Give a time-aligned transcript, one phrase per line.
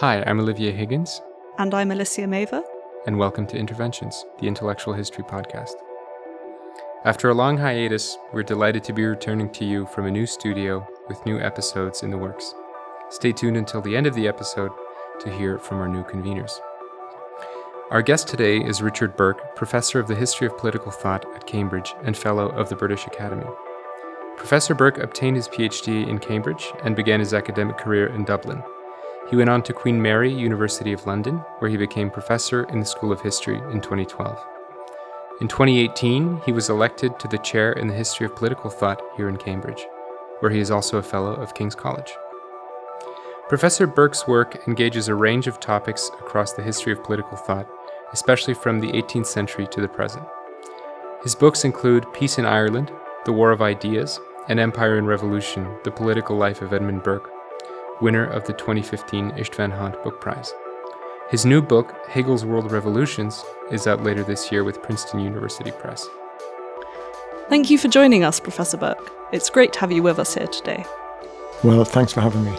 [0.00, 1.22] Hi, I'm Olivia Higgins.
[1.56, 2.62] And I'm Alicia Maver.
[3.06, 5.72] And welcome to Interventions, the Intellectual History Podcast.
[7.06, 10.86] After a long hiatus, we're delighted to be returning to you from a new studio
[11.08, 12.54] with new episodes in the works.
[13.08, 14.70] Stay tuned until the end of the episode
[15.20, 16.60] to hear from our new conveners.
[17.90, 21.94] Our guest today is Richard Bourke, Professor of the History of Political Thought at Cambridge
[22.04, 23.48] and Fellow of the British Academy.
[24.36, 28.62] Professor Bourke obtained his PhD in Cambridge and began his academic career in Dublin.
[29.28, 32.86] He went on to Queen Mary, University of London, where he became professor in the
[32.86, 34.38] School of History in 2012.
[35.40, 39.28] In 2018, he was elected to the chair in the History of Political Thought here
[39.28, 39.84] in Cambridge,
[40.38, 42.12] where he is also a Fellow of King's College.
[43.48, 47.68] Professor Bourke's work engages a range of topics across the history of political thought,
[48.12, 50.24] especially from the 18th century to the present.
[51.24, 52.92] His books include Peace in Ireland,
[53.24, 57.30] The War of Ideas, and Empire and Revolution The Political Life of Edmund Burke,
[58.00, 60.52] winner of the 2015 Istvan Hont Book Prize.
[61.30, 66.06] His new book, Hegel's World Revolutions, is out later this year with Princeton University Press.
[67.48, 69.12] Thank you for joining us, Professor Bourke.
[69.32, 70.84] It's great to have you with us here today.
[71.64, 72.56] Well, thanks for having me.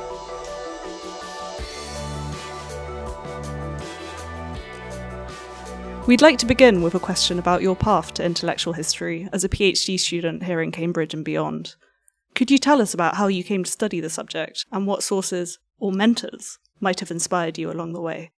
[6.08, 9.50] We'd like to begin with a question about your path to intellectual history as a
[9.50, 11.75] PhD student here in Cambridge and beyond.
[12.38, 15.58] Could you tell us about how you came to study the subject and what sources
[15.80, 18.30] or mentors might have inspired you along the way?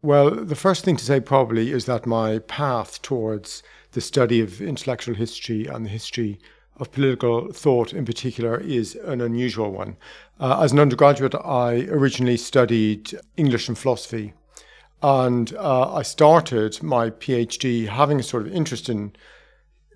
[0.00, 3.62] Well, the first thing to say probably is that my path towards
[3.92, 6.40] the study of intellectual history and the history
[6.78, 9.98] of political thought in particular is an unusual one.
[10.40, 14.32] Uh, as an undergraduate, I originally studied English and philosophy
[15.02, 19.14] and uh, I started my PhD having a sort of interest in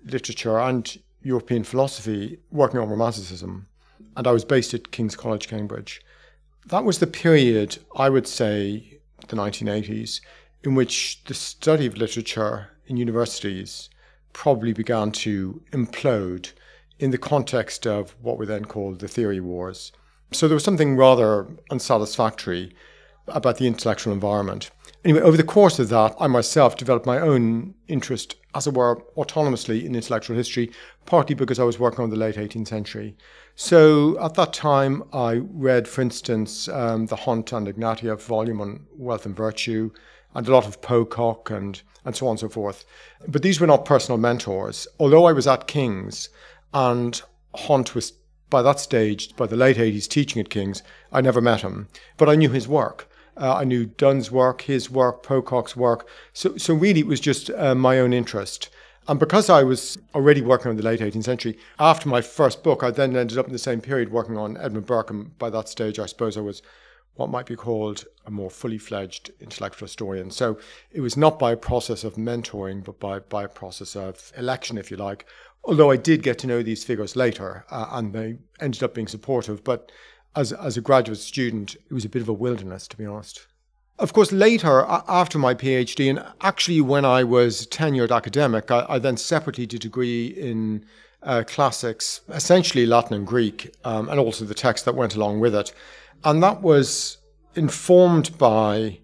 [0.05, 3.67] literature and European philosophy, working on Romanticism.
[4.15, 6.01] And I was based at King's College, Cambridge.
[6.65, 10.21] That was the period, I would say, the 1980s,
[10.63, 13.89] in which the study of literature in universities
[14.33, 16.51] probably began to implode
[16.99, 19.91] in the context of what were then called the theory wars.
[20.31, 22.73] So there was something rather unsatisfactory
[23.27, 24.71] about the intellectual environment.
[25.03, 29.01] Anyway, over the course of that, I myself developed my own interest, as it were,
[29.17, 30.71] autonomously in intellectual history,
[31.07, 33.15] partly because I was working on the late 18th century.
[33.55, 38.85] So at that time, I read, for instance, um, the Hont and Ignatieff volume on
[38.95, 39.89] wealth and virtue,
[40.35, 42.85] and a lot of Pocock and, and so on and so forth.
[43.27, 44.87] But these were not personal mentors.
[44.99, 46.29] Although I was at King's
[46.73, 47.19] and
[47.55, 48.13] Hont was
[48.51, 51.87] by that stage, by the late 80s, teaching at King's, I never met him,
[52.17, 53.09] but I knew his work.
[53.37, 56.07] Uh, I knew Dunn's work, his work, Pocock's work.
[56.33, 58.69] So, so really, it was just uh, my own interest.
[59.07, 62.83] And because I was already working on the late 18th century, after my first book,
[62.83, 65.09] I then ended up in the same period working on Edmund Burke.
[65.09, 66.61] And by that stage, I suppose I was
[67.15, 70.31] what might be called a more fully fledged intellectual historian.
[70.31, 70.57] So
[70.91, 74.77] it was not by a process of mentoring, but by, by a process of election,
[74.77, 75.25] if you like.
[75.63, 79.07] Although I did get to know these figures later, uh, and they ended up being
[79.07, 79.63] supportive.
[79.63, 79.91] But
[80.35, 83.47] as, as a graduate student, it was a bit of a wilderness, to be honest.
[83.99, 88.99] Of course, later, after my PhD, and actually when I was tenured academic, I, I
[88.99, 90.85] then separately did a degree in
[91.21, 95.53] uh, classics, essentially Latin and Greek, um, and also the text that went along with
[95.53, 95.71] it.
[96.23, 97.17] And that was
[97.55, 98.99] informed by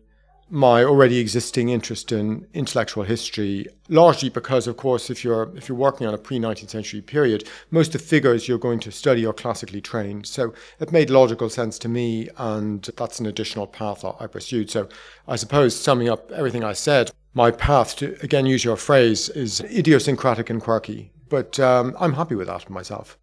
[0.50, 5.78] my already existing interest in intellectual history, largely because, of course, if you're if you're
[5.78, 9.34] working on a pre-19th century period, most of the figures you're going to study are
[9.34, 10.26] classically trained.
[10.26, 14.70] So it made logical sense to me, and that's an additional path I pursued.
[14.72, 14.88] So
[15.28, 19.62] I suppose summing up everything I said, my path to again use your phrase is
[19.62, 23.18] idiosyncratic and quirky, but um, I'm happy with that myself.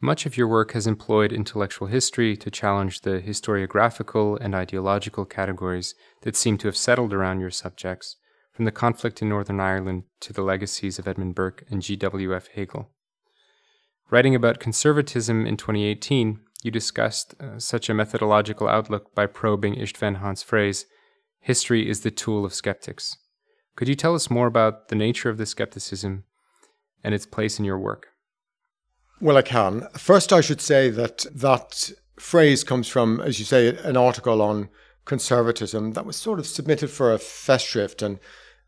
[0.00, 5.96] Much of your work has employed intellectual history to challenge the historiographical and ideological categories
[6.22, 8.14] that seem to have settled around your subjects,
[8.52, 12.48] from the conflict in Northern Ireland to the legacies of Edmund Burke and G.W.F.
[12.54, 12.88] Hegel.
[14.08, 20.18] Writing about conservatism in 2018, you discussed uh, such a methodological outlook by probing Istvan
[20.18, 20.86] Hont's phrase,
[21.40, 23.16] history is the tool of skeptics.
[23.74, 26.22] Could you tell us more about the nature of the skepticism
[27.02, 28.08] and its place in your work?
[29.20, 29.88] Well, I can.
[29.94, 34.68] First, I should say that that phrase comes from, as you say, an article on
[35.06, 38.20] conservatism that was sort of submitted for a festschrift, and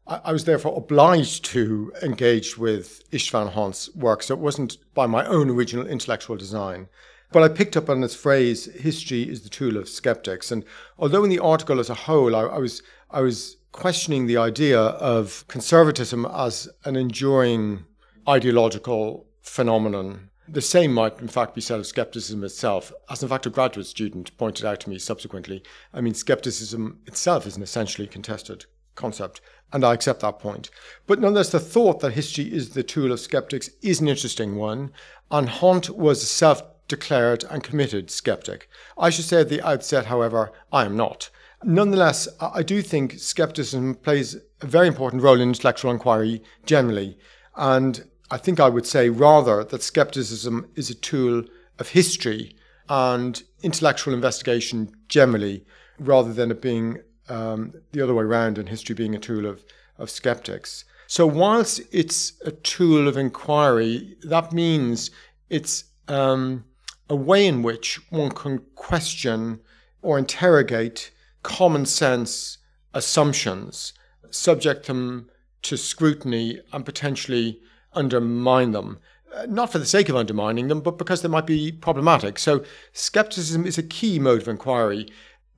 [0.08, 4.24] I, I was therefore obliged to engage with Istvan Hont's work.
[4.24, 6.88] So it wasn't by my own original intellectual design.
[7.30, 10.50] But I picked up on this phrase, history is the tool of skeptics.
[10.50, 10.64] And
[10.98, 14.80] although in the article as a whole, I, I was I was questioning the idea
[14.80, 17.84] of conservatism as an enduring
[18.26, 22.92] ideological phenomenon The same might, in fact, be said of skepticism itself.
[23.08, 25.62] As, in fact, a graduate student pointed out to me subsequently,
[25.94, 28.64] I mean, skepticism itself is an essentially contested
[28.96, 29.40] concept,
[29.72, 30.68] and I accept that point.
[31.06, 34.92] But nonetheless, the thought that history is the tool of skeptics is an interesting one,
[35.30, 38.68] and Hont was a self declared and committed skeptic.
[38.98, 41.30] I should say at the outset, however, I am not.
[41.62, 47.16] Nonetheless, I do think skepticism plays a very important role in intellectual inquiry generally.
[47.54, 51.44] And I think I would say rather that skepticism is a tool
[51.78, 52.56] of history
[52.88, 55.64] and intellectual investigation generally,
[55.98, 56.98] rather than it being
[57.28, 59.64] um, the other way around and history being a tool of,
[59.98, 60.84] of skeptics.
[61.06, 65.10] So, whilst it's a tool of inquiry, that means
[65.48, 66.64] it's um,
[67.08, 69.60] a way in which one can question
[70.02, 71.10] or interrogate
[71.42, 72.58] common sense
[72.94, 73.92] assumptions,
[74.30, 75.28] subject them
[75.62, 77.60] to scrutiny, and potentially
[77.92, 78.98] undermine them.
[79.34, 82.38] Uh, not for the sake of undermining them, but because they might be problematic.
[82.38, 85.08] So, skepticism is a key mode of inquiry.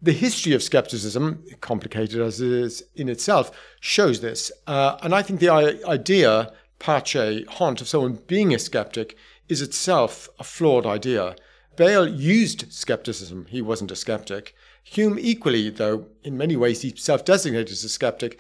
[0.02, 3.50] The history of skepticism, complicated as it is in itself,
[3.80, 4.52] shows this.
[4.66, 9.16] Uh, and I think the idea, Pace, Hont, of someone being a skeptic
[9.48, 11.36] is itself a flawed idea.
[11.76, 14.54] Bayle used skepticism, he wasn't a skeptic.
[14.82, 18.38] Hume, equally, though in many ways he self designated as a skeptic,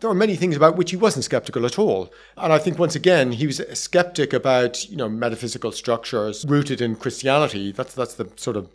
[0.00, 2.12] there were many things about which he wasn't skeptical at all.
[2.36, 6.80] And I think once again, he was a skeptic about, you know, metaphysical structures rooted
[6.80, 7.72] in Christianity.
[7.72, 8.68] That's that's the sort of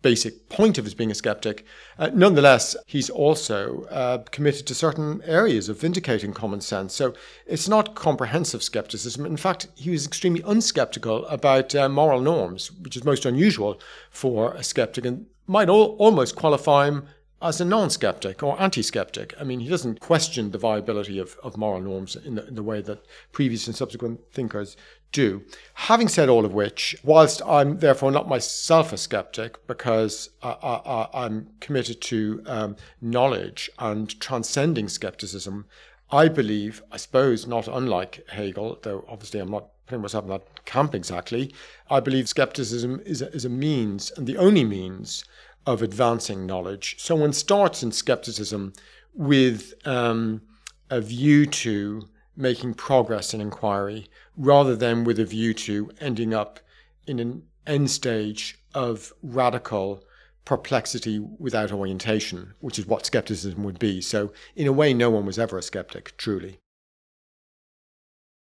[0.00, 1.64] basic point of his being a skeptic.
[1.96, 6.92] Uh, nonetheless, he's also uh, committed to certain areas of vindicating common sense.
[6.92, 7.14] So
[7.46, 9.24] it's not comprehensive skepticism.
[9.24, 13.80] In fact, he was extremely unskeptical about uh, moral norms, which is most unusual
[14.10, 17.06] for a skeptic and might al- almost qualify him
[17.42, 19.34] as a non-skeptic or anti-skeptic.
[19.40, 22.62] I mean, he doesn't question the viability of, of moral norms in the, in the
[22.62, 24.76] way that previous and subsequent thinkers
[25.12, 25.42] do.
[25.74, 31.48] Having said all of which, whilst I'm therefore not myself a skeptic because I, am
[31.60, 35.66] committed to um, knowledge and transcending skepticism,
[36.10, 40.64] I believe, I suppose, not unlike Hegel, though obviously I'm not putting myself in that
[40.64, 41.54] camp exactly,
[41.90, 45.24] I believe skepticism is a, is a means and the only means
[45.66, 46.96] of advancing knowledge.
[46.98, 48.72] So one starts in skepticism
[49.14, 50.42] with um,
[50.90, 56.60] a view to making progress in inquiry rather than with a view to ending up
[57.06, 60.02] in an end stage of radical
[60.44, 64.00] perplexity without orientation, which is what skepticism would be.
[64.00, 66.58] So, in a way, no one was ever a skeptic, truly.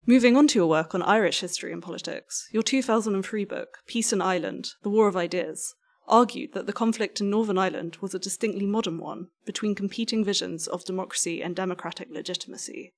[0.07, 4.21] Moving on to your work on Irish history and politics, your 2003 book, Peace in
[4.21, 5.75] Ireland The War of Ideas,
[6.07, 10.67] argued that the conflict in Northern Ireland was a distinctly modern one between competing visions
[10.67, 12.93] of democracy and democratic legitimacy.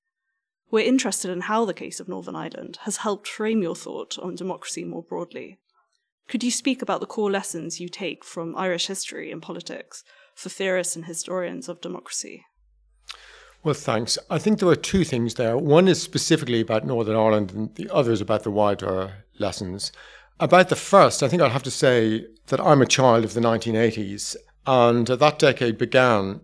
[0.70, 4.34] We're interested in how the case of Northern Ireland has helped frame your thought on
[4.34, 5.58] democracy more broadly.
[6.26, 10.02] Could you speak about the core lessons you take from Irish history and politics
[10.34, 12.44] for theorists and historians of democracy?
[13.62, 14.18] Well, thanks.
[14.28, 15.56] I think there are two things there.
[15.56, 19.90] One is specifically about Northern Ireland, and the other is about the wider lessons.
[20.40, 23.40] About the first, I think I'll have to say that I'm a child of the
[23.40, 24.34] 1980s,
[24.66, 26.40] and that decade began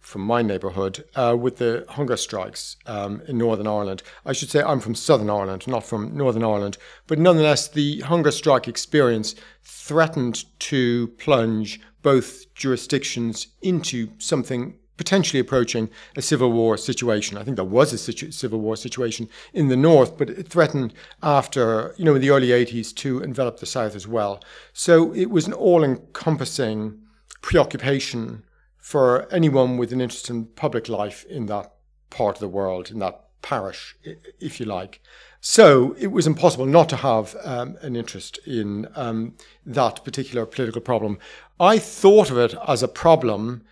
[0.00, 4.02] from my neighbourhood uh, with the hunger strikes um, in Northern Ireland.
[4.24, 6.78] I should say I'm from Southern Ireland, not from Northern Ireland.
[7.06, 15.88] But nonetheless, the hunger strike experience threatened to plunge both jurisdictions into something potentially approaching
[16.14, 17.38] a civil war situation.
[17.38, 20.92] I think there was a situ- civil war situation in the north, but it threatened
[21.22, 24.42] after, you know, in the early 80s to envelop the south as well.
[24.74, 27.00] So it was an all encompassing
[27.40, 28.44] preoccupation
[28.76, 31.72] for anyone with an interest in public life in that
[32.10, 33.96] part of the world, in that parish,
[34.38, 35.00] if you like.
[35.40, 39.32] So it was impossible not to have um, an interest in um,
[39.64, 41.18] that particular political problem.
[41.58, 43.62] I thought of it as a problem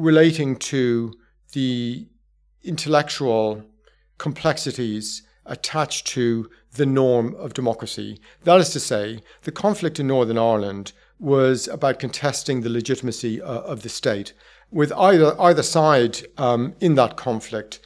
[0.00, 1.12] relating to
[1.52, 2.08] the
[2.62, 3.62] intellectual
[4.18, 8.20] complexities attached to the norm of democracy.
[8.44, 13.60] That is to say, the conflict in Northern Ireland was about contesting the legitimacy uh,
[13.72, 14.32] of the state,
[14.70, 17.80] with either either side um, in that conflict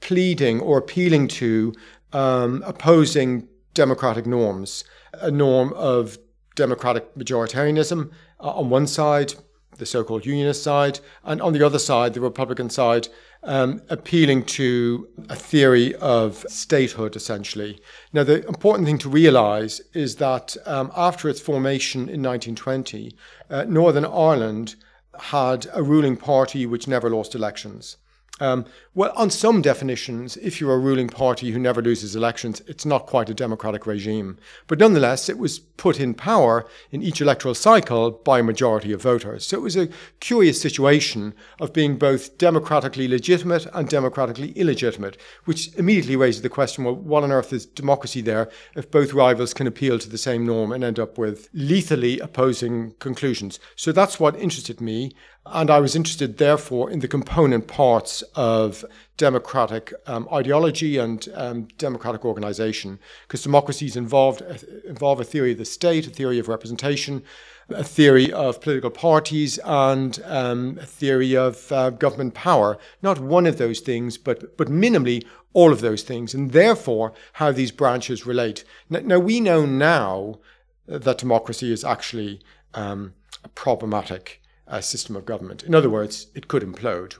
[0.00, 1.72] pleading or appealing to
[2.12, 6.18] um, opposing democratic norms, a norm of
[6.56, 9.34] democratic majoritarianism uh, on one side,
[9.82, 13.08] the so called unionist side, and on the other side, the Republican side,
[13.42, 17.80] um, appealing to a theory of statehood, essentially.
[18.12, 23.16] Now, the important thing to realize is that um, after its formation in 1920,
[23.50, 24.76] uh, Northern Ireland
[25.18, 27.96] had a ruling party which never lost elections.
[28.40, 32.86] Um, well, on some definitions, if you're a ruling party who never loses elections, it's
[32.86, 34.38] not quite a democratic regime.
[34.66, 39.02] But nonetheless, it was put in power in each electoral cycle by a majority of
[39.02, 39.46] voters.
[39.46, 39.88] So it was a
[40.20, 46.84] curious situation of being both democratically legitimate and democratically illegitimate, which immediately raises the question
[46.84, 50.46] well, what on earth is democracy there if both rivals can appeal to the same
[50.46, 53.60] norm and end up with lethally opposing conclusions?
[53.76, 55.12] So that's what interested me.
[55.44, 58.84] And I was interested, therefore, in the component parts of
[59.16, 64.42] democratic um, ideology and um, democratic organization, because democracies involved,
[64.84, 67.24] involve a theory of the state, a theory of representation,
[67.70, 72.78] a theory of political parties, and um, a theory of uh, government power.
[73.02, 77.50] Not one of those things, but, but minimally all of those things, and therefore how
[77.50, 78.64] these branches relate.
[78.88, 80.38] Now, now we know now
[80.86, 82.40] that democracy is actually
[82.74, 83.14] um,
[83.54, 84.41] problematic
[84.72, 85.62] uh, system of government.
[85.62, 87.14] In other words, it could implode.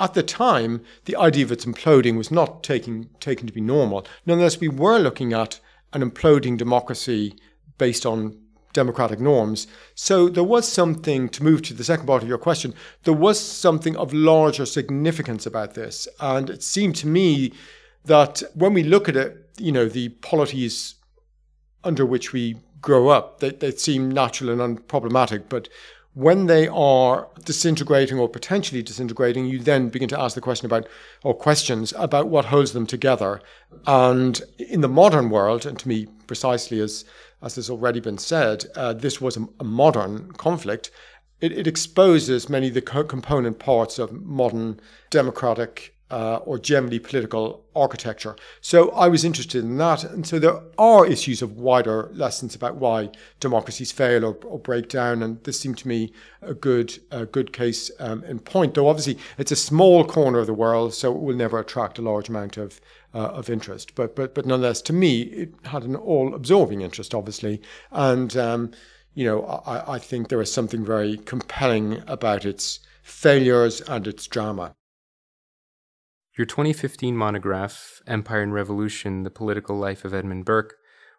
[0.00, 4.06] At the time, the idea of its imploding was not taking, taken to be normal.
[4.24, 5.60] Nonetheless, we were looking at
[5.92, 7.34] an imploding democracy
[7.78, 8.38] based on
[8.74, 9.66] democratic norms.
[9.94, 13.40] So there was something, to move to the second part of your question, there was
[13.40, 16.06] something of larger significance about this.
[16.20, 17.52] And it seemed to me
[18.04, 20.94] that when we look at it, you know, the polities
[21.82, 25.44] under which we grow up, they, they seem natural and unproblematic.
[25.48, 25.68] But
[26.18, 30.84] when they are disintegrating or potentially disintegrating, you then begin to ask the question about,
[31.22, 33.40] or questions about what holds them together.
[33.86, 37.04] And in the modern world, and to me, precisely as,
[37.40, 40.90] as has already been said, uh, this was a, a modern conflict.
[41.40, 46.98] It, it, exposes many of the co- component parts of modern democratic uh, or generally
[46.98, 48.34] political architecture.
[48.60, 50.04] So I was interested in that.
[50.04, 53.10] And so there are issues of wider lessons about why
[53.40, 55.22] democracies fail or, or break down.
[55.22, 56.12] And this seemed to me
[56.42, 60.46] a good, a good case um, in point, though obviously it's a small corner of
[60.46, 62.80] the world, so it will never attract a large amount of,
[63.14, 63.94] uh, of interest.
[63.94, 67.60] But, but, but nonetheless, to me, it had an all absorbing interest, obviously.
[67.90, 68.70] And, um,
[69.14, 74.26] you know, I, I think there is something very compelling about its failures and its
[74.26, 74.74] drama.
[76.38, 80.76] Your 2015 monograph, Empire and Revolution The Political Life of Edmund Burke,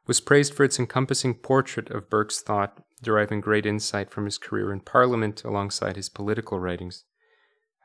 [0.07, 4.71] was praised for its encompassing portrait of Burke's thought, deriving great insight from his career
[4.71, 7.03] in Parliament alongside his political writings.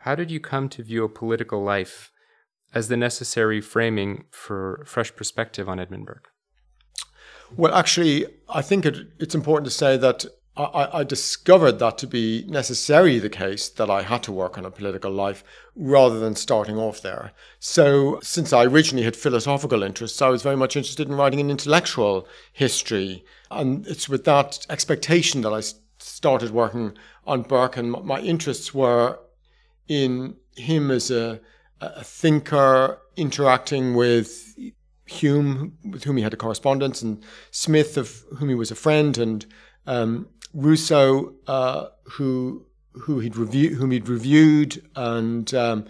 [0.02, 2.12] How did you come to view a political life
[2.72, 6.28] as the necessary framing for fresh perspective on Edmund Burke?
[7.56, 10.24] Well, actually, I think it, it's important to say that
[10.56, 14.64] I, I, discovered that to be necessarily the case that I had to work on
[14.64, 15.42] a political life
[15.74, 17.32] rather than starting off there.
[17.58, 21.50] So, since I originally had philosophical interests, I was very much interested in writing an
[21.50, 23.24] intellectual history.
[23.50, 25.60] And it's with that expectation that I
[25.98, 26.96] started working
[27.26, 29.18] on Burke, and my interests were
[29.88, 31.40] in him as a,
[31.80, 34.56] a thinker interacting with
[35.06, 39.18] Hume, with whom he had a correspondence, and Smith, of whom he was a friend,
[39.18, 39.46] and
[39.86, 45.84] um, Rousseau, uh, who who he'd review, whom he'd reviewed and um,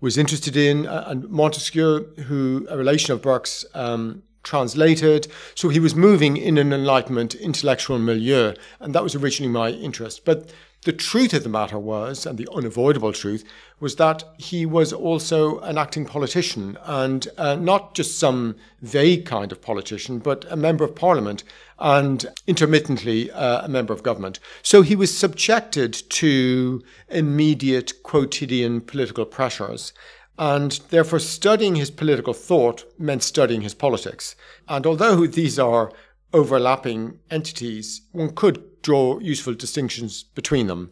[0.00, 5.28] was interested in, uh, and Montesquieu, who a relation of Burke's um, translated.
[5.54, 10.24] So he was moving in an Enlightenment intellectual milieu, and that was originally my interest.
[10.24, 10.52] But
[10.84, 13.44] the truth of the matter was, and the unavoidable truth,
[13.78, 19.52] was that he was also an acting politician, and uh, not just some vague kind
[19.52, 21.44] of politician, but a member of parliament
[21.78, 24.40] and intermittently uh, a member of government.
[24.62, 29.92] So he was subjected to immediate quotidian political pressures.
[30.38, 34.34] And therefore, studying his political thought meant studying his politics.
[34.66, 35.92] And although these are
[36.32, 40.90] overlapping entities, one could draw useful distinctions between them.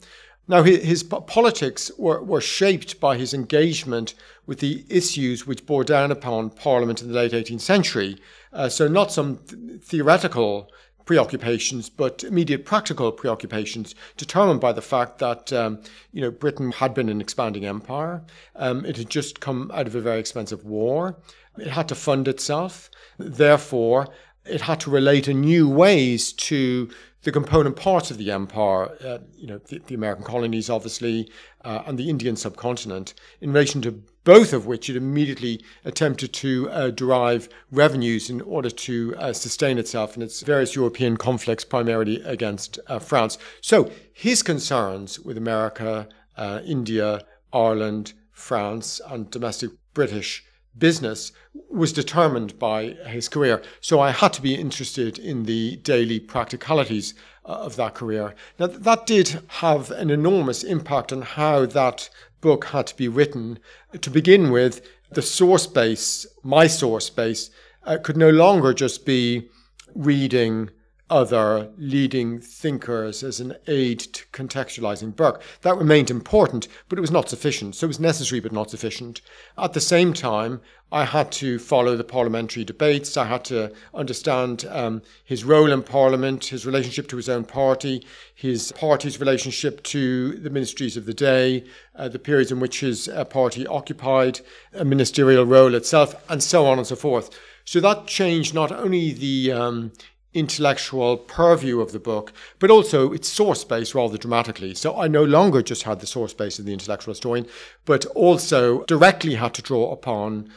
[0.49, 4.15] Now, his politics were, were shaped by his engagement
[4.47, 8.19] with the issues which bore down upon Parliament in the late 18th century.
[8.53, 10.69] Uh, so, not some th- theoretical
[11.05, 15.81] preoccupations, but immediate practical preoccupations, determined by the fact that um,
[16.13, 18.23] you know Britain had been an expanding empire.
[18.57, 21.17] Um, it had just come out of a very expensive war.
[21.59, 22.91] It had to fund itself.
[23.19, 24.09] Therefore,
[24.45, 26.91] it had to relate in new ways to
[27.23, 31.31] the component parts of the empire, uh, you know, the, the, American colonies, obviously,
[31.65, 36.71] uh, and the Indian subcontinent, in relation to both of which it immediately attempted to
[36.71, 42.23] uh, derive revenues in order to uh, sustain itself in its various European conflicts, primarily
[42.23, 43.37] against uh, France.
[43.61, 47.23] So his concerns with America, uh, India,
[47.53, 50.45] Ireland, France, and domestic British
[50.77, 51.33] business
[51.69, 53.63] was determined by his career.
[53.81, 58.35] So I had to be interested in the daily practicalities uh, of that career.
[58.59, 62.09] Now, that did have an enormous impact on how that
[62.41, 63.59] book had to be written.
[64.01, 67.51] To begin with, the source base, my source base,
[67.85, 69.49] uh, could no longer just be
[69.95, 70.71] reading
[71.11, 75.43] other leading thinkers as an aid to contextualizing Burke.
[75.63, 77.75] That remained important, but it was not sufficient.
[77.75, 79.21] So it was necessary, but not sufficient.
[79.59, 80.61] At the same time,
[80.93, 83.17] I had to follow the parliamentary debates.
[83.17, 88.05] I had to understand um, his role in Parliament, his relationship to his own party,
[88.35, 91.65] his party's relationship to the ministries of the day,
[91.95, 94.41] uh, the periods in which his uh, party occupied
[94.73, 97.31] a ministerial role itself, and so on and so forth.
[97.65, 99.93] So that changed not only the um,
[100.33, 104.75] intellectual purview of the book, but also its source base rather dramatically.
[104.75, 107.47] So I no longer just had the source base of the intellectual historian,
[107.85, 110.51] but also directly had to draw upon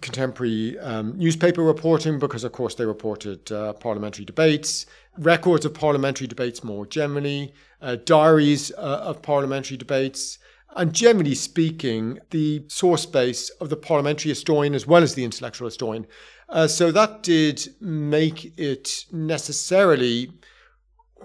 [0.00, 4.86] contemporary um, newspaper reporting because, of course, they reported uh, parliamentary debates,
[5.18, 10.38] records of parliamentary debates more generally, uh, diaries uh, of parliamentary debates.
[10.76, 15.66] And generally speaking, the source base of the parliamentary historian as well as the intellectual
[15.66, 16.06] historian
[16.50, 20.32] uh, so that did make it necessarily,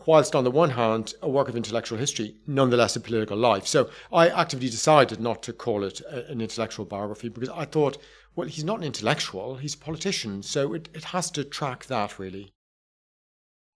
[0.06, 3.66] whilst on the one hand a work of intellectual history, nonetheless a political life.
[3.66, 7.98] So I actively decided not to call it a, an intellectual biography because I thought,
[8.36, 10.44] well, he's not an intellectual, he's a politician.
[10.44, 12.54] So it, it has to track that really.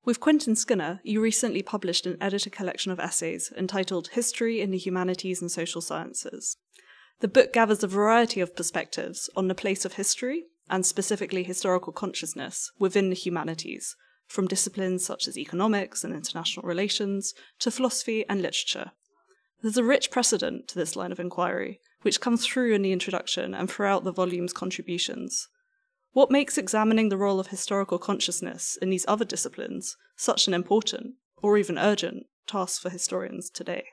[0.06, 4.78] With Quentin Skinner, you recently published an edited collection of essays entitled History in the
[4.78, 6.58] Humanities and Social Sciences.
[7.20, 11.94] The book gathers a variety of perspectives on the place of history and specifically historical
[11.94, 13.96] consciousness within the humanities,
[14.28, 18.92] from disciplines such as economics and international relations to philosophy and literature.
[19.62, 23.54] There's a rich precedent to this line of inquiry, which comes through in the introduction
[23.54, 25.50] and throughout the volume's contributions.
[26.14, 31.16] What makes examining the role of historical consciousness in these other disciplines such an important,
[31.38, 33.84] or even urgent, task for historians today?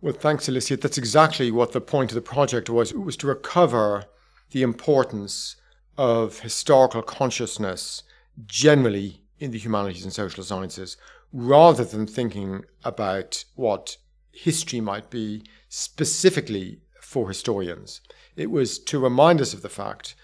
[0.00, 0.78] Well, thanks, Alicia.
[0.78, 2.90] That's exactly what the point of the project was.
[2.90, 4.06] It was to recover
[4.50, 5.56] the importance
[5.96, 8.02] of historical consciousness
[8.46, 10.96] generally in the humanities and social sciences,
[11.32, 13.96] rather than thinking about what
[14.32, 18.00] history might be specifically for historians.
[18.36, 20.14] It was to remind us of the fact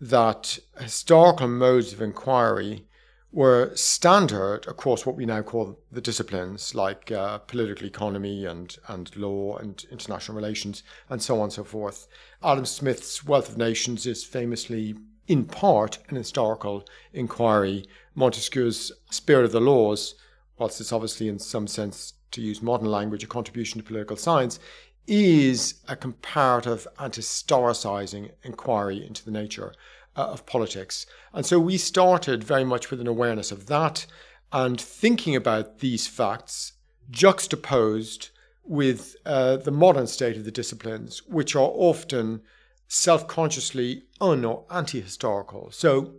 [0.00, 2.86] that historical modes of inquiry
[3.32, 9.14] were standard across what we now call the disciplines like uh, political economy and, and
[9.16, 12.06] law and international relations and so on and so forth.
[12.42, 14.94] Adam Smith's Wealth of Nations is famously,
[15.26, 17.84] in part, an historical inquiry.
[18.14, 20.14] Montesquieu's Spirit of the Laws,
[20.58, 24.58] whilst it's obviously in some sense, to use modern language, a contribution to political science,
[25.06, 29.72] is a comparative and historicizing inquiry into the nature
[30.16, 31.06] uh, of politics.
[31.32, 34.06] And so we started very much with an awareness of that
[34.52, 36.72] and thinking about these facts
[37.10, 38.30] juxtaposed
[38.64, 42.42] with uh, the modern state of the disciplines, which are often
[42.88, 45.70] self consciously un or anti historical.
[45.70, 46.14] So,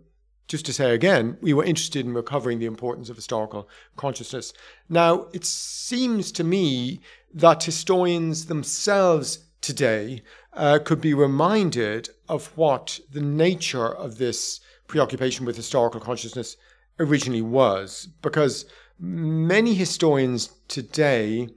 [0.48, 4.54] just to say again, we were interested in recovering the importance of historical consciousness.
[4.88, 7.02] Now, it seems to me
[7.34, 15.46] that historians themselves today uh, could be reminded of what the nature of this preoccupation
[15.46, 16.56] with historical consciousness
[17.00, 18.66] originally was, because
[18.98, 21.50] many historians today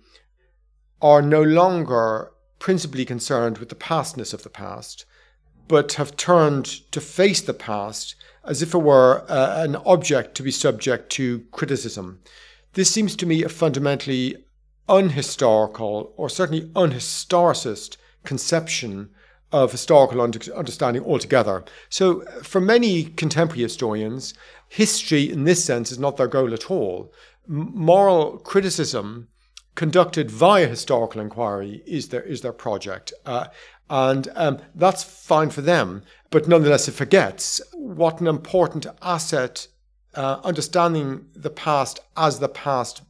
[1.01, 5.07] are no longer principally concerned with the pastness of the past,
[5.69, 10.43] but have turned to face the past as if it were uh, an object to
[10.43, 12.21] be subject to criticism.
[12.73, 14.37] This seems to me a fundamentally
[14.89, 19.11] unhistorical, or certainly unhistoricist, conception
[19.53, 21.65] of historical understanding altogether.
[21.89, 24.35] So, for many contemporary historians,
[24.69, 27.13] history in this sense is not their goal at all.
[27.47, 29.27] moral criticism
[29.75, 33.13] conducted via historical inquiry is their, is their project.
[33.27, 33.47] Uh,
[33.89, 36.03] and um, that's fine for them.
[36.31, 39.67] But nonetheless, it forgets what an important asset
[40.15, 43.03] uh, understanding the past as the past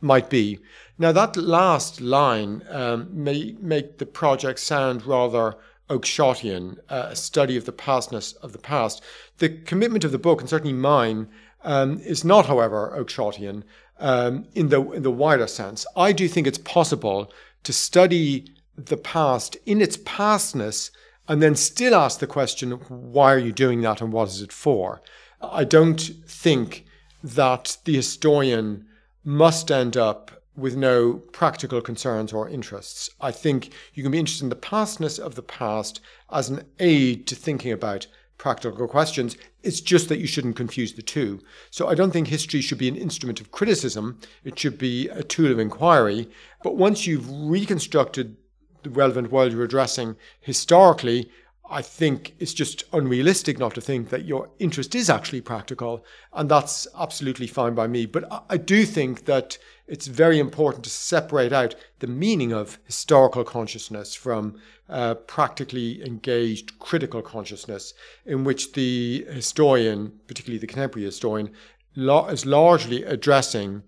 [0.00, 0.58] might be.
[0.98, 5.56] Now, that last line um, may make the project sound rather
[5.90, 9.02] Oakeshottian, uh, a study of the pastness of the past.
[9.38, 11.28] The commitment of the book, and certainly mine,
[11.62, 13.62] um, is not, however, Oakeshottian
[13.98, 15.86] um, in, the, in the wider sense.
[15.96, 17.30] I do think it's possible
[17.64, 20.90] to study the past in its pastness
[21.28, 24.52] and then still ask the question, why are you doing that and what is it
[24.52, 25.02] for?
[25.40, 26.84] I don't think
[27.22, 28.86] that the historian
[29.24, 33.10] must end up with no practical concerns or interests.
[33.20, 36.00] I think you can be interested in the pastness of the past
[36.32, 38.06] as an aid to thinking about
[38.38, 39.36] practical questions.
[39.62, 41.40] It's just that you shouldn't confuse the two.
[41.70, 44.20] So I don't think history should be an instrument of criticism.
[44.44, 46.28] It should be a tool of inquiry.
[46.62, 48.36] But once you've reconstructed
[48.82, 51.30] the relevant world you're addressing historically,
[51.68, 56.48] I think it's just unrealistic not to think that your interest is actually practical, and
[56.48, 58.06] that's absolutely fine by me.
[58.06, 63.44] But I do think that it's very important to separate out the meaning of historical
[63.44, 67.94] consciousness from uh, practically engaged critical consciousness,
[68.24, 71.50] in which the historian, particularly the contemporary historian,
[71.96, 73.82] is largely addressing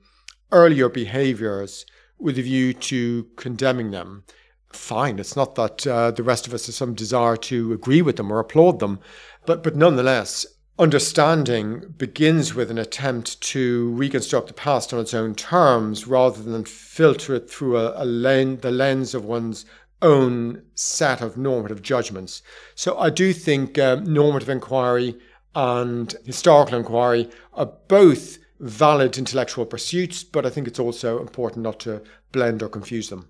[0.52, 1.84] earlier behaviors
[2.18, 4.24] with a view to condemning them
[4.72, 5.18] fine.
[5.18, 8.30] It's not that uh, the rest of us have some desire to agree with them
[8.30, 9.00] or applaud them,
[9.46, 10.46] but but nonetheless,
[10.78, 16.64] understanding begins with an attempt to reconstruct the past on its own terms rather than
[16.64, 19.64] filter it through a, a the lens of one's
[20.00, 22.42] own set of normative judgments.
[22.74, 25.18] So I do think uh, normative inquiry
[25.54, 31.80] and historical inquiry are both valid intellectual pursuits, but I think it's also important not
[31.80, 33.28] to blend or confuse them.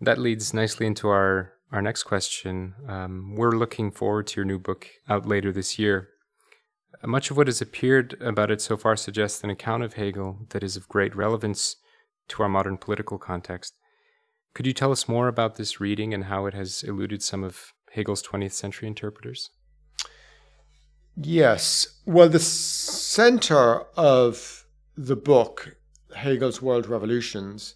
[0.00, 2.74] That leads nicely into our, our next question.
[2.88, 6.08] Um, we're looking forward to your new book out later this year.
[7.02, 10.62] Much of what has appeared about it so far suggests an account of Hegel that
[10.62, 11.76] is of great relevance
[12.28, 13.74] to our modern political context.
[14.52, 17.72] Could you tell us more about this reading and how it has eluded some of
[17.92, 19.50] Hegel's 20th century interpreters?
[21.16, 22.00] Yes.
[22.04, 25.76] Well, the center of the book,
[26.14, 27.74] Hegel's World Revolutions,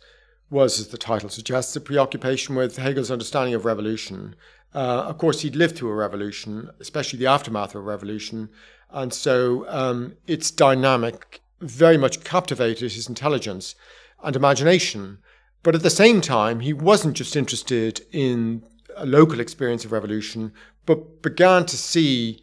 [0.51, 4.37] was, as the title suggests, a preoccupation with Hegel's understanding of revolution.
[4.75, 8.49] Uh, of course, he'd lived through a revolution, especially the aftermath of a revolution,
[8.91, 13.75] and so um, its dynamic very much captivated his intelligence
[14.23, 15.19] and imagination.
[15.63, 18.65] But at the same time, he wasn't just interested in
[18.97, 20.53] a local experience of revolution,
[20.87, 22.43] but began to see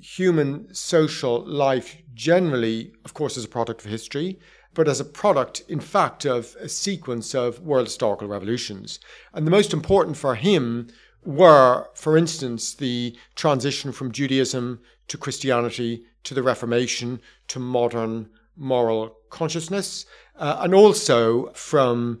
[0.00, 4.38] human social life generally, of course, as a product of history,
[4.76, 9.00] but as a product, in fact, of a sequence of world historical revolutions.
[9.32, 10.88] And the most important for him
[11.24, 19.16] were, for instance, the transition from Judaism to Christianity to the Reformation to modern moral
[19.30, 20.04] consciousness,
[20.38, 22.20] uh, and also from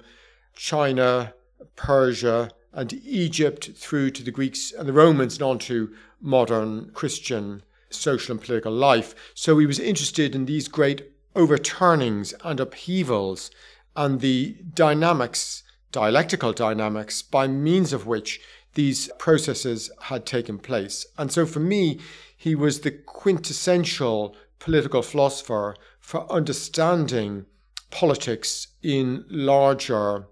[0.54, 1.34] China,
[1.76, 5.92] Persia, and Egypt through to the Greeks and the Romans and on to
[6.22, 9.14] modern Christian social and political life.
[9.34, 13.50] So he was interested in these great overturnings and upheavals
[13.94, 18.40] and the dynamics, dialectical dynamics, by means of which
[18.74, 21.06] these processes had taken place.
[21.16, 22.00] And so for me,
[22.36, 27.46] he was the quintessential political philosopher for understanding
[27.90, 30.26] politics in larger,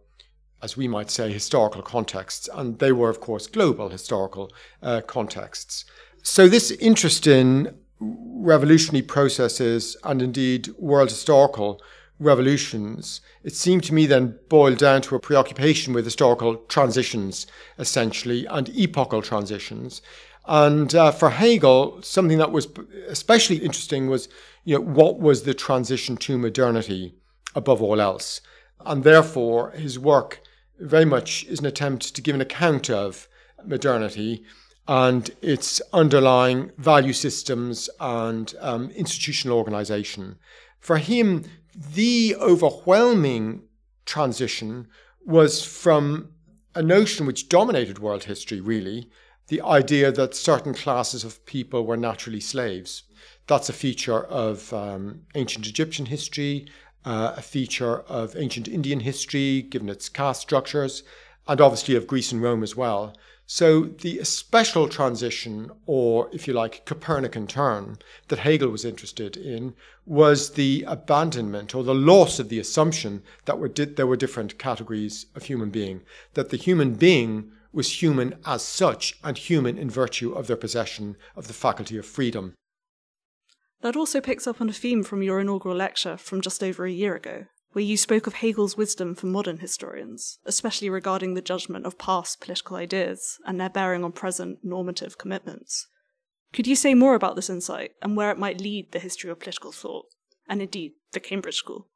[0.63, 2.49] as we might say, historical contexts.
[2.53, 5.85] And they were, of course, global historical uh, contexts.
[6.23, 11.81] So this interest in revolutionary processes and indeed world historical
[12.19, 17.47] revolutions, it seemed to me then boiled down to a preoccupation with historical transitions,
[17.79, 20.01] essentially, and epochal transitions.
[20.47, 22.69] And uh, for Hegel, something that was
[23.09, 24.29] especially interesting was,
[24.65, 27.15] you know, what was the transition to modernity
[27.55, 28.41] above all else?
[28.85, 30.41] And therefore, his work
[30.79, 33.29] very much is an attempt to give an account of
[33.65, 34.45] modernity
[34.87, 40.37] and its underlying value systems and um, institutional organization.
[40.79, 41.45] For him,
[41.75, 43.63] the overwhelming
[44.05, 44.89] transition
[45.25, 46.31] was from
[46.75, 49.09] a notion which dominated world history, really,
[49.49, 53.05] the idea that certain classes of people were naturally slaves.
[53.47, 56.67] That's a feature of um, ancient Egyptian history,
[57.05, 61.03] uh, a feature of ancient Indian history, given its caste structures,
[61.47, 63.15] and obviously of Greece and Rome as well.
[63.47, 69.75] So the special transition, or if you like, Copernican turn that Hegel was interested in
[70.07, 75.27] was the abandonment or the loss of the assumption that were there were different categories
[75.35, 76.03] of human being,
[76.33, 81.17] that the human being was human as such and human in virtue of their possession
[81.37, 82.55] of the faculty of freedom.
[83.83, 86.91] That also picks up on a theme from your inaugural lecture from just over a
[86.91, 91.85] year ago, where you spoke of Hegel's wisdom for modern historians, especially regarding the judgment
[91.85, 95.89] of past political ideas and their bearing on present normative commitments.
[96.53, 99.41] Could you say more about this insight and where it might lead the history of
[99.41, 100.07] political thought,
[100.49, 101.89] and indeed the Cambridge School?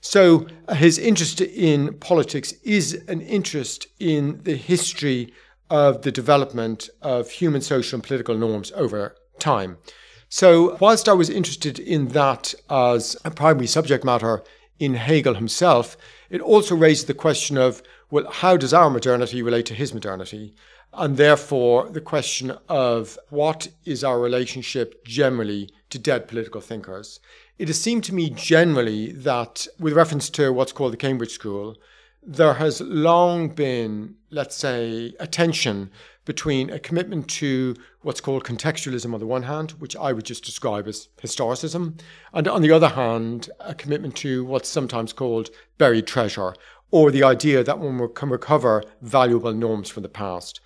[0.00, 5.32] So, uh, his interest in politics is an interest in the history
[5.68, 9.78] of the development of human social and political norms over time.
[10.28, 14.44] So, whilst I was interested in that as a primary subject matter
[14.82, 15.96] in Hegel himself,
[16.28, 20.56] it also raised the question of, well, how does our modernity relate to his modernity?
[20.92, 27.20] And therefore, the question of what is our relationship generally to dead political thinkers?
[27.58, 31.76] It has seemed to me generally that, with reference to what's called the Cambridge School,
[32.20, 35.92] there has long been, let's say, a tension
[36.24, 40.44] between a commitment to what's called contextualism on the one hand, which I would just
[40.44, 42.00] describe as historicism,
[42.32, 46.54] and on the other hand, a commitment to what's sometimes called buried treasure,
[46.90, 50.60] or the idea that one can recover valuable norms from the past.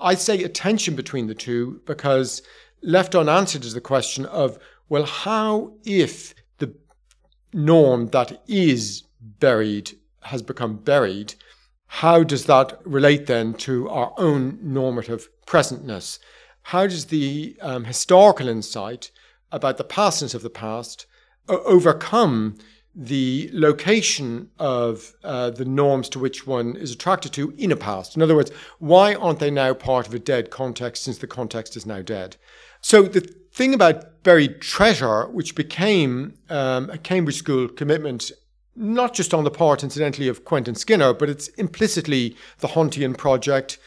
[0.00, 2.42] I say a tension between the two because
[2.82, 6.74] left unanswered is the question of, well, how if the
[7.52, 9.90] norm that is buried
[10.22, 11.34] has become buried,
[11.96, 16.18] how does that relate then to our own normative presentness?
[16.60, 19.10] How does the um, historical insight
[19.50, 21.06] about the pastness of the past
[21.48, 22.58] overcome
[22.94, 28.14] the location of uh, the norms to which one is attracted to in a past?
[28.14, 31.78] In other words, why aren't they now part of a dead context since the context
[31.78, 32.36] is now dead?
[32.82, 33.22] So the
[33.54, 38.32] thing about buried treasure, which became um, a Cambridge School commitment
[38.76, 43.78] not just on the part, incidentally, of Quentin Skinner, but it's implicitly the Hontian project,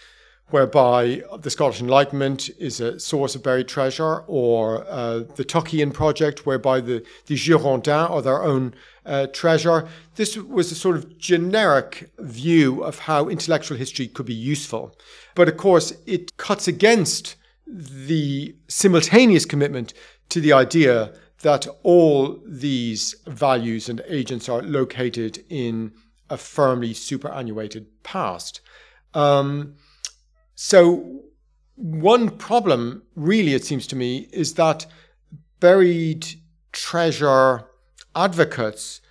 [0.48, 6.46] whereby the Scottish Enlightenment is a source of buried treasure, or uh, the Tuckian project,
[6.46, 8.74] whereby the, the Girondins are their own
[9.06, 9.88] uh, treasure.
[10.16, 14.98] This was a sort of generic view of how intellectual history could be useful.
[15.36, 17.36] But of course, it cuts against
[17.68, 19.94] the simultaneous commitment
[20.30, 25.94] to the idea that all these values and agents are located in
[26.30, 28.62] a firmly superannuated past.
[29.14, 29.76] Um,
[30.56, 31.22] so,
[31.76, 34.86] one problem, really, it seems to me, is that
[35.60, 36.28] buried
[36.72, 37.66] treasure
[38.16, 39.02] advocates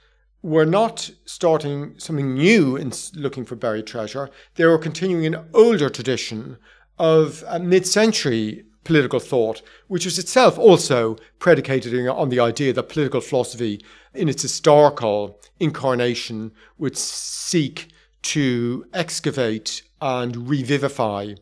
[0.42, 4.30] were not starting something new in looking for buried treasure.
[4.54, 6.58] They were continuing an older tradition
[6.98, 13.20] of mid century political thought, which was itself also predicated on the idea that political
[13.20, 17.88] philosophy, in its historical incarnation, would seek
[18.22, 21.34] to excavate and revivify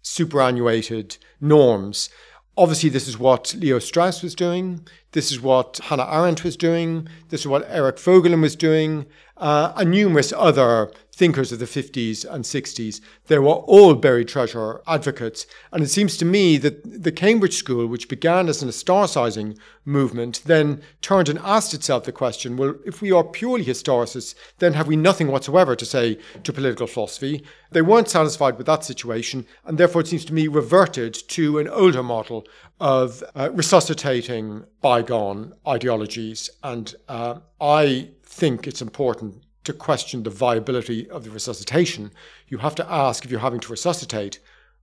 [0.00, 2.08] superannuated norms.
[2.56, 4.86] Obviously, this is what Leo Strauss was doing.
[5.10, 7.08] This is what Hannah Arendt was doing.
[7.30, 9.06] This is what Eric Voegelin was doing,
[9.38, 13.00] uh, and numerous other thinkers of the 50s and 60s.
[13.26, 15.46] They were all buried treasure advocates.
[15.70, 20.42] And it seems to me that the Cambridge School, which began as an historicising movement,
[20.46, 24.88] then turned and asked itself the question well, if we are purely historicists, then have
[24.88, 27.44] we nothing whatsoever to say to political philosophy?
[27.70, 31.68] They weren't satisfied with that situation, and therefore it seems to me reverted to an
[31.68, 32.46] older model
[32.80, 36.50] of uh, resuscitating bygone ideologies.
[36.62, 42.10] And uh, I think it's important to question the viability of the resuscitation,
[42.48, 44.40] you have to ask if you're having to resuscitate,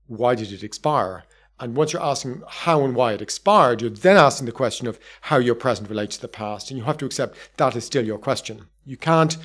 [0.08, 1.26] why did it expire?
[1.60, 5.00] And once you're asking how and why it expired, you're then asking the question of
[5.22, 6.72] how your present relates to the past.
[6.72, 8.68] And you have to accept that is still your question.
[8.86, 9.36] You can't,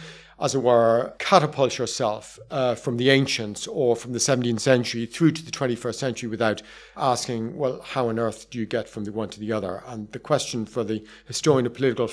[0.41, 5.33] as it were, catapult yourself uh, from the ancients or from the 17th century through
[5.33, 6.63] to the 21st century without
[6.97, 9.83] asking, well, how on earth do you get from the one to the other?
[9.87, 12.09] And the question for the historian of political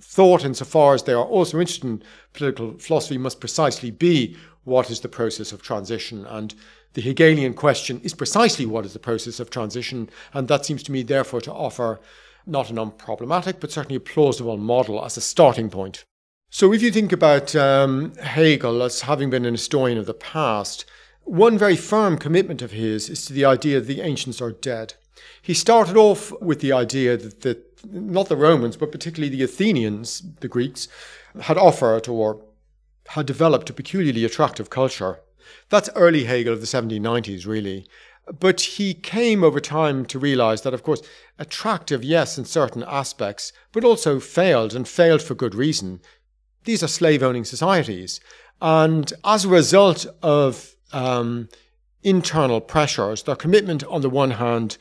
[0.00, 5.00] thought, insofar as they are also interested in political philosophy, must precisely be what is
[5.00, 6.26] the process of transition.
[6.26, 6.54] And
[6.94, 10.10] the Hegelian question is precisely what is the process of transition.
[10.32, 12.00] And that seems to me, therefore, to offer
[12.46, 16.04] not an unproblematic, but certainly a plausible model as a starting point.
[16.50, 20.86] So, if you think about um, Hegel as having been an historian of the past,
[21.24, 24.94] one very firm commitment of his is to the idea that the ancients are dead.
[25.42, 30.22] He started off with the idea that, that not the Romans, but particularly the Athenians,
[30.40, 30.88] the Greeks,
[31.40, 32.42] had offered or
[33.08, 35.20] had developed a peculiarly attractive culture.
[35.68, 37.86] That's early Hegel of the 1790s, really.
[38.38, 41.02] But he came over time to realize that, of course,
[41.38, 46.00] attractive, yes, in certain aspects, but also failed and failed for good reason.
[46.64, 48.20] These are slave owning societies.
[48.60, 51.48] And as a result of um,
[52.02, 54.76] internal pressures, their commitment, on the one hand,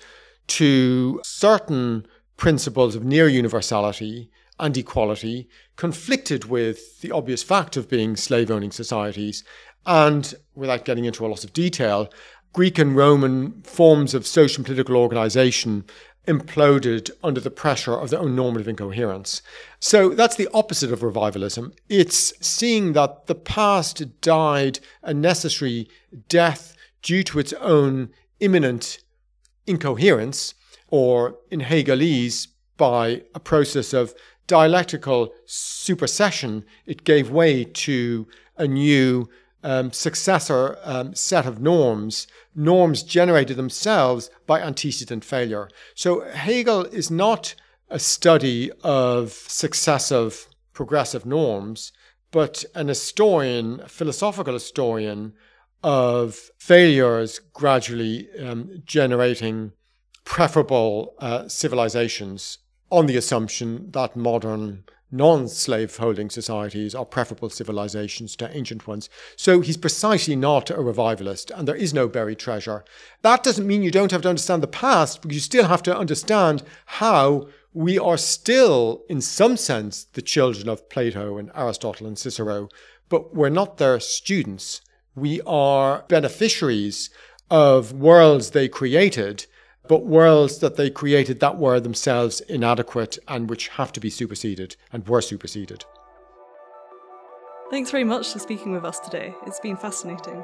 [0.47, 8.15] to certain principles of near universality and equality conflicted with the obvious fact of being
[8.15, 9.43] slave owning societies.
[9.85, 12.09] And without getting into a lot of detail,
[12.53, 15.85] Greek and Roman forms of social and political organization
[16.27, 19.41] imploded under the pressure of their own normative incoherence.
[19.79, 21.73] So that's the opposite of revivalism.
[21.87, 25.87] It's seeing that the past died a necessary
[26.27, 28.99] death due to its own imminent
[29.65, 30.53] incoherence
[30.87, 32.47] or in Hegelese,
[32.77, 34.13] by a process of
[34.45, 39.29] dialectical supersession, it gave way to a new
[39.63, 45.69] um, successor um, set of norms, norms generated themselves by antecedent failure.
[45.95, 47.55] So Hegel is not
[47.89, 51.91] a study of successive progressive norms,
[52.31, 55.33] but an historian, a philosophical historian
[55.83, 59.71] of failures gradually um, generating
[60.27, 62.57] preferable uh, civilizations
[62.91, 69.09] on the assumption that modern non slave holding societies are preferable civilizations to ancient ones.
[69.37, 72.83] So he's precisely not a revivalist, and there is no buried treasure.
[73.21, 75.97] That doesn't mean you don't have to understand the past, but you still have to
[75.97, 82.19] understand how we are still, in some sense, the children of Plato and Aristotle and
[82.19, 82.67] Cicero,
[83.07, 84.81] but we're not their students.
[85.15, 87.11] We are beneficiaries
[87.49, 89.45] of worlds they created
[89.87, 94.75] but worlds that they created that were themselves inadequate and which have to be superseded
[94.91, 95.85] and were superseded.
[97.69, 99.33] Thanks very much for speaking with us today.
[99.45, 100.43] It's been fascinating.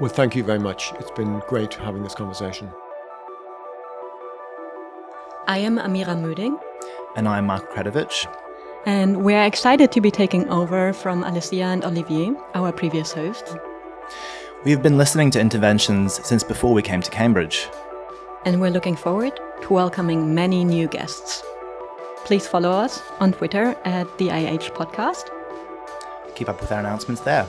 [0.00, 0.92] Well, thank you very much.
[0.98, 2.68] It's been great having this conversation.
[5.46, 6.58] I am Amira Muding.
[7.16, 8.26] And I'm Mark Kredovich.
[8.86, 13.54] And we're excited to be taking over from Alicia and Olivier, our previous hosts.
[14.64, 17.68] We've been listening to interventions since before we came to Cambridge
[18.44, 21.42] and we're looking forward to welcoming many new guests.
[22.24, 25.28] Please follow us on Twitter at the IH Podcast.
[26.34, 27.46] Keep up with our announcements there.